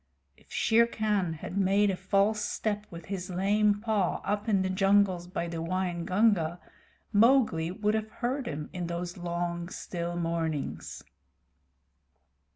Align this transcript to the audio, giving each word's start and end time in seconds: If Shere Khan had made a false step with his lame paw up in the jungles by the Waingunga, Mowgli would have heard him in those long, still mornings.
If 0.35 0.51
Shere 0.51 0.87
Khan 0.87 1.33
had 1.33 1.59
made 1.59 1.91
a 1.91 1.95
false 1.95 2.43
step 2.43 2.87
with 2.89 3.05
his 3.05 3.29
lame 3.29 3.79
paw 3.81 4.15
up 4.25 4.49
in 4.49 4.63
the 4.63 4.69
jungles 4.71 5.27
by 5.27 5.47
the 5.47 5.61
Waingunga, 5.61 6.59
Mowgli 7.13 7.69
would 7.69 7.93
have 7.93 8.09
heard 8.09 8.47
him 8.47 8.71
in 8.73 8.87
those 8.87 9.15
long, 9.15 9.69
still 9.69 10.15
mornings. 10.15 11.03